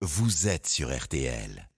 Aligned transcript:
vous 0.00 0.46
êtes 0.46 0.68
sur 0.68 0.96
RTL. 0.96 1.68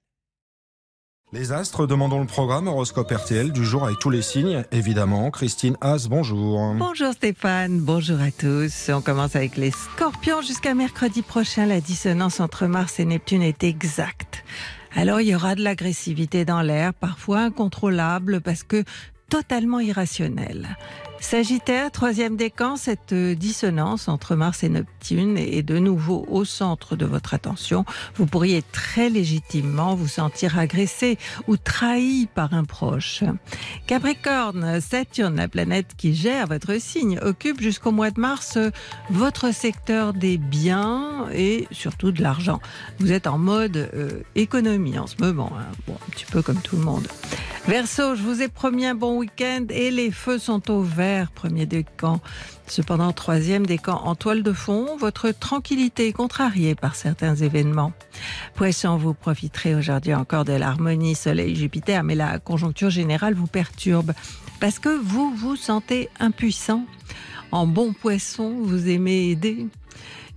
Les 1.33 1.53
astres, 1.53 1.87
demandons 1.87 2.21
le 2.21 2.27
programme 2.27 2.69
Horoscope 2.69 3.11
RTL 3.11 3.51
du 3.51 3.65
jour 3.65 3.85
avec 3.85 3.99
tous 3.99 4.11
les 4.11 4.21
signes, 4.21 4.63
évidemment. 4.73 5.31
Christine 5.31 5.79
Haas, 5.81 6.09
bonjour. 6.11 6.75
Bonjour 6.75 7.15
Stéphane, 7.15 7.81
bonjour 7.81 8.21
à 8.21 8.31
tous. 8.31 8.91
On 8.91 9.01
commence 9.01 9.37
avec 9.37 9.57
les 9.57 9.71
scorpions. 9.71 10.43
Jusqu'à 10.43 10.75
mercredi 10.75 11.23
prochain, 11.23 11.65
la 11.65 11.81
dissonance 11.81 12.41
entre 12.41 12.67
Mars 12.67 13.01
et 13.01 13.07
Neptune 13.07 13.43
est 13.43 13.65
exacte. 13.65 14.45
Alors 14.95 15.21
il 15.23 15.29
y 15.29 15.35
aura 15.35 15.55
de 15.55 15.63
l'agressivité 15.63 16.45
dans 16.45 16.61
l'air, 16.63 16.93
parfois 16.93 17.39
incontrôlable 17.39 18.43
parce 18.43 18.65
que 18.65 18.85
totalement 19.31 19.81
irrationnelle. 19.81 20.77
Sagittaire, 21.21 21.91
troisième 21.91 22.37
décan, 22.37 22.77
cette 22.77 23.13
dissonance 23.13 24.09
entre 24.09 24.35
Mars 24.35 24.65
et 24.65 24.71
Neptune 24.71 25.37
est 25.37 25.63
de 25.63 25.79
nouveau 25.79 26.25
au 26.29 26.47
centre 26.47 26.97
de 26.97 27.05
votre 27.05 27.35
attention. 27.35 27.85
Vous 28.15 28.25
pourriez 28.25 28.63
très 28.73 29.11
légitimement 29.11 29.95
vous 29.95 30.09
sentir 30.09 30.59
agressé 30.59 31.19
ou 31.47 31.59
trahi 31.59 32.27
par 32.35 32.55
un 32.55 32.65
proche. 32.65 33.23
Capricorne, 33.87 34.81
Saturne, 34.81 35.37
la 35.37 35.47
planète 35.47 35.93
qui 35.97 36.15
gère 36.15 36.47
votre 36.47 36.81
signe, 36.81 37.19
occupe 37.23 37.61
jusqu'au 37.61 37.93
mois 37.93 38.11
de 38.11 38.21
mars 38.21 38.57
votre 39.11 39.53
secteur 39.53 40.15
des 40.15 40.39
biens 40.39 41.29
et 41.35 41.69
surtout 41.71 42.13
de 42.13 42.23
l'argent. 42.23 42.61
Vous 42.99 43.13
êtes 43.13 43.27
en 43.27 43.39
mode 43.39 43.77
euh, 43.77 44.23
économie 44.35 44.99
en 44.99 45.07
ce 45.07 45.17
moment, 45.21 45.53
hein. 45.55 45.67
bon, 45.87 45.95
un 45.95 46.11
petit 46.11 46.25
peu 46.25 46.41
comme 46.41 46.61
tout 46.63 46.77
le 46.77 46.83
monde. 46.83 47.07
Verseau, 47.71 48.17
je 48.17 48.23
vous 48.25 48.43
ai 48.43 48.49
promis 48.49 48.85
un 48.85 48.97
bon 48.97 49.17
week-end 49.17 49.67
et 49.71 49.93
les 49.93 50.11
feux 50.11 50.41
sont 50.41 50.73
au 50.73 50.83
vert, 50.83 51.31
premier 51.31 51.67
décan. 51.67 52.21
Cependant, 52.67 53.13
troisième 53.13 53.65
décan 53.65 54.03
en 54.05 54.17
toile 54.17 54.43
de 54.43 54.53
fond, 54.53 54.97
votre 54.97 55.31
tranquillité 55.31 56.09
est 56.09 56.13
contrariée 56.13 56.75
par 56.75 56.97
certains 56.97 57.37
événements. 57.37 57.93
Poisson, 58.57 58.97
vous 58.97 59.15
profiterez 59.15 59.77
aujourd'hui 59.77 60.15
encore 60.15 60.45
de 60.45 60.53
l'harmonie 60.53 61.15
Soleil-Jupiter, 61.15 62.03
mais 62.03 62.17
la 62.17 62.41
conjoncture 62.41 62.91
générale 62.91 63.35
vous 63.35 63.47
perturbe 63.47 64.15
parce 64.59 64.81
que 64.81 64.89
vous 64.89 65.33
vous 65.37 65.55
sentez 65.55 66.09
impuissant. 66.19 66.87
En 67.53 67.69
bon 67.69 67.93
poisson, 67.93 68.53
vous 68.65 68.89
aimez 68.89 69.31
aider. 69.31 69.69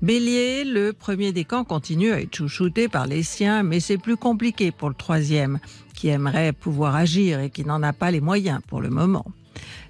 Bélier, 0.04 0.66
le 0.66 0.94
premier 0.94 1.32
décan 1.32 1.64
continue 1.64 2.12
à 2.12 2.22
être 2.22 2.36
chouchouté 2.36 2.90
par 2.90 3.08
les 3.08 3.24
siens, 3.24 3.64
mais 3.64 3.80
c'est 3.80 3.98
plus 3.98 4.18
compliqué 4.18 4.72
pour 4.72 4.90
le 4.90 4.96
troisième 4.96 5.60
qui 6.04 6.10
aimerait 6.10 6.52
pouvoir 6.52 6.98
agir 6.98 7.40
et 7.40 7.50
qui 7.50 7.64
n'en 7.64 7.82
a 7.82 7.94
pas 7.94 8.12
les 8.12 8.20
moyens 8.20 8.60
pour 8.68 8.82
le 8.82 8.90
moment. 8.90 9.26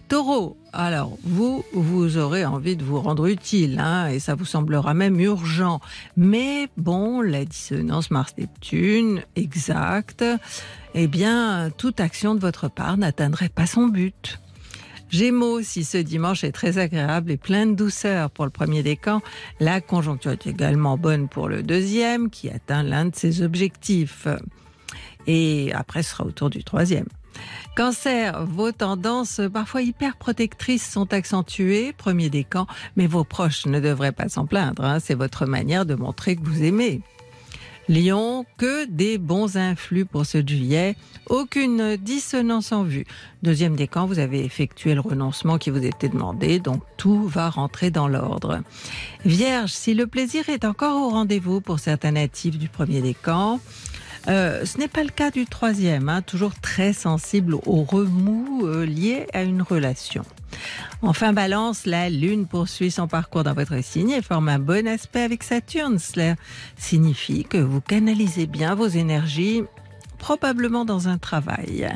Taureau, 0.09 0.57
alors 0.71 1.17
vous, 1.23 1.65
vous 1.73 2.19
aurez 2.19 2.45
envie 2.45 2.75
de 2.75 2.83
vous 2.83 3.01
rendre 3.01 3.25
utile, 3.25 3.79
hein, 3.79 4.09
et 4.09 4.19
ça 4.19 4.35
vous 4.35 4.45
semblera 4.45 4.93
même 4.93 5.19
urgent. 5.19 5.81
Mais 6.15 6.69
bon, 6.77 7.21
la 7.21 7.45
dissonance 7.45 8.11
Mars-Neptune, 8.11 9.23
exacte, 9.35 10.23
eh 10.93 11.07
bien, 11.07 11.71
toute 11.79 11.99
action 11.99 12.35
de 12.35 12.39
votre 12.39 12.69
part 12.69 12.97
n'atteindrait 12.97 13.49
pas 13.49 13.65
son 13.65 13.87
but. 13.87 14.39
Gémeaux, 15.09 15.63
si 15.63 15.83
ce 15.83 15.97
dimanche 15.97 16.43
est 16.43 16.51
très 16.51 16.77
agréable 16.77 17.31
et 17.31 17.37
plein 17.37 17.65
de 17.65 17.73
douceur 17.73 18.29
pour 18.29 18.45
le 18.45 18.51
premier 18.51 18.83
décan, 18.83 19.23
la 19.59 19.81
conjoncture 19.81 20.33
est 20.33 20.45
également 20.45 20.95
bonne 20.95 21.27
pour 21.27 21.47
le 21.47 21.63
deuxième 21.63 22.29
qui 22.29 22.51
atteint 22.51 22.83
l'un 22.83 23.05
de 23.05 23.15
ses 23.15 23.41
objectifs. 23.41 24.27
Et 25.27 25.71
après, 25.73 26.03
ce 26.03 26.11
sera 26.11 26.25
au 26.25 26.31
tour 26.31 26.49
du 26.49 26.63
troisième. 26.63 27.07
Cancer, 27.75 28.45
vos 28.45 28.71
tendances 28.71 29.41
parfois 29.51 29.81
hyper 29.81 30.15
protectrices 30.17 30.87
sont 30.87 31.11
accentuées, 31.11 31.93
premier 31.93 32.29
décan, 32.29 32.67
mais 32.95 33.07
vos 33.07 33.23
proches 33.23 33.65
ne 33.65 33.79
devraient 33.79 34.11
pas 34.11 34.29
s'en 34.29 34.45
plaindre. 34.45 34.83
Hein. 34.83 34.99
C'est 34.99 35.15
votre 35.15 35.45
manière 35.45 35.85
de 35.85 35.95
montrer 35.95 36.35
que 36.35 36.43
vous 36.43 36.63
aimez. 36.63 37.01
Lion, 37.89 38.45
que 38.57 38.85
des 38.85 39.17
bons 39.17 39.57
influx 39.57 40.05
pour 40.05 40.25
ce 40.25 40.37
juillet, 40.45 40.95
aucune 41.27 41.97
dissonance 41.97 42.71
en 42.71 42.83
vue. 42.83 43.05
Deuxième 43.41 43.75
décan, 43.75 44.05
vous 44.05 44.19
avez 44.19 44.45
effectué 44.45 44.93
le 44.93 45.01
renoncement 45.01 45.57
qui 45.57 45.69
vous 45.69 45.83
était 45.83 46.07
demandé, 46.07 46.59
donc 46.59 46.81
tout 46.95 47.27
va 47.27 47.49
rentrer 47.49 47.91
dans 47.91 48.07
l'ordre. 48.07 48.61
Vierge, 49.25 49.71
si 49.71 49.93
le 49.93 50.07
plaisir 50.07 50.47
est 50.47 50.63
encore 50.63 51.01
au 51.01 51.09
rendez-vous 51.09 51.59
pour 51.59 51.79
certains 51.79 52.11
natifs 52.11 52.57
du 52.57 52.69
premier 52.69 53.01
décan, 53.01 53.59
euh, 54.27 54.65
ce 54.65 54.77
n'est 54.77 54.87
pas 54.87 55.03
le 55.03 55.09
cas 55.09 55.31
du 55.31 55.45
troisième, 55.45 56.09
hein, 56.09 56.21
toujours 56.21 56.53
très 56.59 56.93
sensible 56.93 57.55
aux 57.65 57.83
remous 57.83 58.65
euh, 58.65 58.85
liés 58.85 59.27
à 59.33 59.43
une 59.43 59.61
relation. 59.61 60.23
Enfin, 61.01 61.33
balance, 61.33 61.85
la 61.85 62.09
Lune 62.09 62.45
poursuit 62.45 62.91
son 62.91 63.07
parcours 63.07 63.43
dans 63.43 63.53
votre 63.53 63.83
signe 63.83 64.11
et 64.11 64.21
forme 64.21 64.49
un 64.49 64.59
bon 64.59 64.87
aspect 64.87 65.23
avec 65.23 65.43
Saturne. 65.43 65.99
Cela 65.99 66.35
signifie 66.77 67.43
que 67.43 67.57
vous 67.57 67.81
canalisez 67.81 68.45
bien 68.45 68.75
vos 68.75 68.87
énergies 68.87 69.63
probablement 70.19 70.85
dans 70.85 71.09
un 71.09 71.17
travail. 71.17 71.89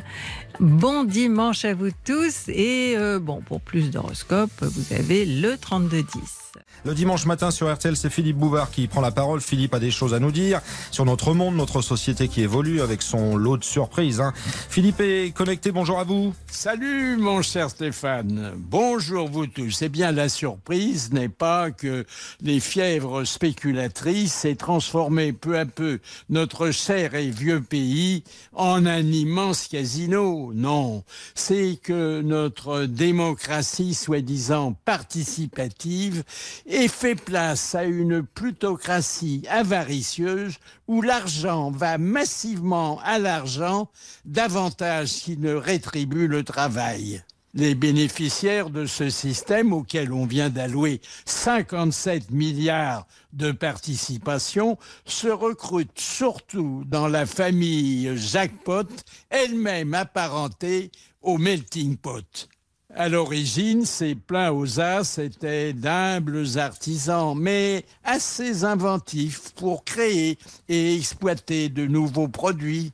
Bon 0.60 1.06
dimanche 1.06 1.64
à 1.64 1.74
vous 1.74 1.92
tous 2.04 2.50
et 2.50 2.96
euh, 2.98 3.20
bon 3.20 3.40
pour 3.40 3.62
plus 3.62 3.90
d'horoscopes, 3.90 4.64
vous 4.64 4.94
avez 4.94 5.26
le 5.26 5.58
3210. 5.58 6.47
Le 6.86 6.94
dimanche 6.94 7.26
matin 7.26 7.52
sur 7.52 7.74
RTL, 7.74 7.98
c'est 7.98 8.10
Philippe 8.10 8.38
Bouvard 8.38 8.72
qui 8.72 8.88
prend 8.88 9.02
la 9.02 9.12
parole. 9.12 9.42
Philippe 9.42 9.74
a 9.74 9.80
des 9.80 9.92
choses 9.92 10.14
à 10.14 10.20
nous 10.20 10.32
dire 10.32 10.62
sur 10.92 11.06
notre 11.06 11.34
monde, 11.34 11.56
notre 11.56 11.82
société 11.82 12.28
qui 12.28 12.42
évolue 12.42 12.82
avec 12.82 13.02
son 13.02 13.36
lot 13.36 13.58
de 13.58 13.64
surprises. 13.64 14.22
Hein. 14.22 14.34
Philippe 14.70 15.02
est 15.02 15.34
connecté, 15.36 15.72
bonjour 15.72 16.00
à 16.00 16.04
vous. 16.04 16.34
Salut 16.50 17.18
mon 17.18 17.42
cher 17.42 17.70
Stéphane, 17.70 18.54
bonjour 18.56 19.28
vous 19.28 19.48
tous. 19.48 19.82
Eh 19.82 19.90
bien 19.90 20.12
la 20.12 20.30
surprise 20.30 21.12
n'est 21.12 21.30
pas 21.30 21.72
que 21.72 22.06
les 22.42 22.60
fièvres 22.60 23.26
spéculatrices 23.26 24.46
aient 24.46 24.56
transformé 24.56 25.34
peu 25.34 25.58
à 25.58 25.66
peu 25.66 26.00
notre 26.30 26.72
cher 26.72 27.16
et 27.16 27.30
vieux 27.30 27.62
pays 27.62 28.24
en 28.54 28.86
un 28.86 29.04
immense 29.04 29.68
casino. 29.68 30.52
Non, 30.54 31.04
c'est 31.36 31.80
que 31.82 32.22
notre 32.22 32.86
démocratie 32.86 33.94
soi-disant 33.94 34.74
participative 34.86 36.24
et 36.66 36.88
fait 36.88 37.16
place 37.16 37.76
à 37.76 37.84
une 37.84 38.24
plutocratie 38.24 39.44
avaricieuse 39.50 40.56
où 40.88 41.02
l'argent 41.02 41.72
va 41.72 41.98
massivement 41.98 43.00
à 43.04 43.20
l'argent 43.20 43.90
davantage 44.26 45.14
qu'il 45.14 45.40
ne 45.40 45.54
rétribue 45.54 46.28
le 46.28 46.44
travail. 46.44 47.24
Les 47.54 47.74
bénéficiaires 47.74 48.70
de 48.70 48.86
ce 48.86 49.10
système 49.10 49.74
auquel 49.74 50.14
on 50.14 50.26
vient 50.26 50.50
d'allouer 50.50 51.02
57 51.26 52.30
milliards 52.30 53.08
de 53.34 53.52
participation 53.52 54.78
se 55.06 55.28
recrutent 55.28 56.00
surtout 56.00 56.84
dans 56.86 57.08
la 57.08 57.26
famille 57.26 58.16
jackpot, 58.16 58.88
elle-même 59.30 59.94
apparentée 59.96 60.92
au 61.22 61.38
melting 61.38 61.98
pot. 61.98 62.48
À 62.96 63.10
l'origine, 63.10 63.86
ces 63.86 64.16
pleins 64.16 64.52
aux 64.52 64.80
as 64.80 65.18
étaient 65.18 65.74
d'humbles 65.74 66.58
artisans, 66.58 67.38
mais 67.38 67.84
assez 68.06 68.64
inventifs 68.64 69.52
pour 69.56 69.84
créer 69.84 70.38
et 70.70 70.96
exploiter 70.96 71.68
de 71.68 71.86
nouveaux 71.86 72.30
produits. 72.30 72.94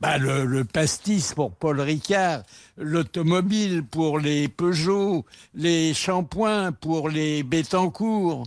Bah, 0.00 0.18
le, 0.18 0.64
pastis 0.64 1.34
pour 1.34 1.52
Paul 1.52 1.80
Ricard, 1.80 2.42
l'automobile 2.76 3.84
pour 3.84 4.18
les 4.18 4.48
Peugeot, 4.48 5.24
les 5.54 5.94
shampoings 5.94 6.72
pour 6.72 7.08
les 7.08 7.44
Bettencourt. 7.44 8.44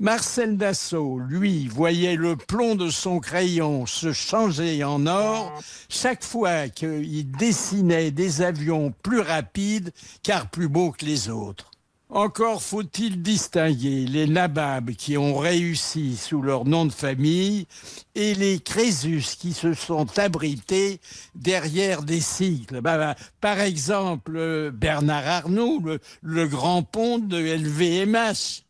Marcel 0.00 0.56
Dassault, 0.56 1.18
lui, 1.18 1.68
voyait 1.68 2.16
le 2.16 2.34
plomb 2.34 2.74
de 2.74 2.88
son 2.88 3.20
crayon 3.20 3.84
se 3.84 4.14
changer 4.14 4.82
en 4.82 5.06
or 5.06 5.60
chaque 5.90 6.24
fois 6.24 6.70
qu'il 6.70 7.30
dessinait 7.32 8.10
des 8.10 8.40
avions 8.40 8.94
plus 9.02 9.20
rapides 9.20 9.92
car 10.22 10.48
plus 10.48 10.68
beaux 10.68 10.92
que 10.92 11.04
les 11.04 11.28
autres. 11.28 11.70
Encore 12.08 12.62
faut-il 12.62 13.20
distinguer 13.20 14.06
les 14.06 14.26
nababs 14.26 14.92
qui 14.92 15.18
ont 15.18 15.36
réussi 15.36 16.16
sous 16.16 16.40
leur 16.40 16.64
nom 16.64 16.86
de 16.86 16.92
famille 16.92 17.66
et 18.14 18.34
les 18.34 18.58
Crésus 18.58 19.36
qui 19.38 19.52
se 19.52 19.74
sont 19.74 20.18
abrités 20.18 20.98
derrière 21.34 22.02
des 22.04 22.22
cycles. 22.22 22.80
Bah, 22.80 22.96
bah, 22.96 23.16
par 23.42 23.60
exemple, 23.60 24.70
Bernard 24.72 25.26
Arnault, 25.26 25.78
le, 25.84 26.00
le 26.22 26.48
grand 26.48 26.82
pont 26.84 27.18
de 27.18 27.36
LVMH. 27.36 28.64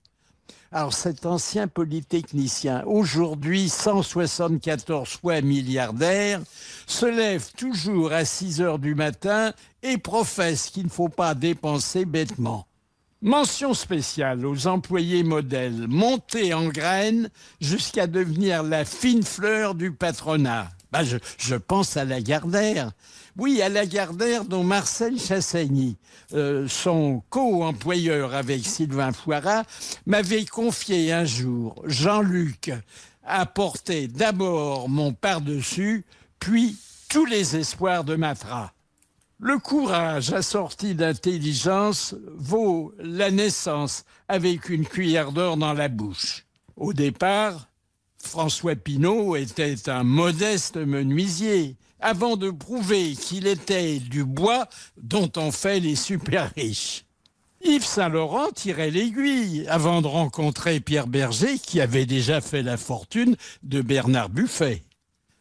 Alors 0.73 0.95
cet 0.95 1.27
ancien 1.27 1.67
polytechnicien, 1.67 2.85
aujourd'hui 2.87 3.69
174 3.69 5.19
fois 5.21 5.41
milliardaire, 5.41 6.41
se 6.87 7.07
lève 7.07 7.51
toujours 7.57 8.13
à 8.13 8.25
6 8.25 8.61
heures 8.61 8.79
du 8.79 8.95
matin 8.95 9.53
et 9.83 9.99
professe 9.99 10.71
qu'il 10.71 10.85
ne 10.85 10.89
faut 10.89 11.09
pas 11.09 11.35
dépenser 11.35 12.05
bêtement. 12.05 12.69
Mention 13.23 13.75
spéciale 13.75 14.47
aux 14.47 14.67
employés 14.67 15.25
modèles, 15.25 15.87
montés 15.89 16.55
en 16.55 16.69
graines 16.69 17.29
jusqu'à 17.61 18.07
devenir 18.07 18.63
la 18.63 18.87
fine 18.87 19.23
fleur 19.23 19.75
du 19.75 19.93
patronat. 19.93 20.71
Bah, 20.91 21.03
je, 21.05 21.55
pense 21.55 21.99
à 21.99 22.07
Lagardère. 22.07 22.93
Oui, 23.37 23.61
à 23.61 23.69
Lagardère 23.69 24.47
dont 24.47 24.65
Marcel 24.65 25.21
Chassagny, 25.21 25.99
euh, 26.33 26.67
son 26.67 27.23
co-employeur 27.29 28.35
avec 28.35 28.65
Sylvain 28.65 29.13
Foirat, 29.13 29.65
m'avait 30.07 30.47
confié 30.47 31.13
un 31.13 31.27
jour, 31.27 31.83
Jean-Luc, 31.85 32.73
apporter 33.23 34.09
d'abord 34.09 34.89
mon 34.89 35.13
par-dessus, 35.13 36.07
puis 36.39 36.79
tous 37.11 37.27
les 37.27 37.55
espoirs 37.55 38.05
de 38.05 38.17
Matra. 38.17 38.73
Le 39.43 39.59
courage 39.59 40.35
assorti 40.35 40.95
d'intelligence 40.95 42.15
vaut 42.37 42.93
la 42.99 43.31
naissance 43.31 44.05
avec 44.29 44.69
une 44.69 44.85
cuillère 44.85 45.33
d'or 45.33 45.57
dans 45.57 45.73
la 45.73 45.89
bouche. 45.89 46.45
Au 46.77 46.93
départ, 46.93 47.71
François 48.23 48.77
Pinault 48.77 49.37
était 49.37 49.89
un 49.89 50.05
modeste 50.05 50.77
menuisier, 50.77 51.77
avant 52.01 52.37
de 52.37 52.51
prouver 52.51 53.13
qu'il 53.13 53.47
était 53.47 53.99
du 53.99 54.25
bois 54.25 54.69
dont 55.01 55.33
on 55.37 55.53
fait 55.53 55.81
les 55.81 55.97
super 55.97 56.53
riches. 56.55 57.07
Yves 57.65 57.87
Saint-Laurent 57.87 58.51
tirait 58.55 58.91
l'aiguille 58.91 59.67
avant 59.69 60.03
de 60.03 60.07
rencontrer 60.07 60.81
Pierre 60.81 61.07
Berger 61.07 61.59
qui 61.59 61.81
avait 61.81 62.07
déjà 62.07 62.43
fait 62.43 62.63
la 62.63 62.77
fortune 62.77 63.37
de 63.63 63.81
Bernard 63.81 64.29
Buffet. 64.29 64.83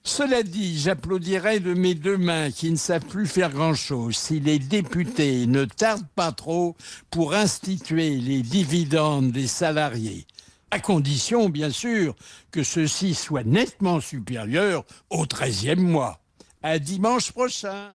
Cela 0.04 0.44
dit, 0.44 0.80
j'applaudirais 0.80 1.60
de 1.60 1.74
mes 1.74 1.94
deux 1.94 2.18
mains 2.18 2.52
qui 2.52 2.72
ne 2.72 2.78
savent 2.78 3.06
plus 3.06 3.28
faire 3.28 3.52
grand-chose 3.52 4.16
si 4.16 4.40
les 4.40 4.58
députés 4.58 5.46
ne 5.46 5.66
tardent 5.66 6.08
pas 6.16 6.32
trop 6.32 6.76
pour 7.12 7.34
instituer 7.34 8.16
les 8.18 8.42
dividendes 8.42 9.32
des 9.32 9.48
salariés, 9.48 10.26
à 10.72 10.80
condition 10.80 11.50
bien 11.50 11.70
sûr 11.70 12.16
que 12.52 12.64
ceux-ci 12.64 13.14
soient 13.14 13.44
nettement 13.44 14.00
supérieurs 14.00 14.86
au 15.10 15.26
13e 15.26 15.80
mois. 15.80 16.22
À 16.64 16.80
dimanche 16.80 17.32
prochain. 17.32 17.94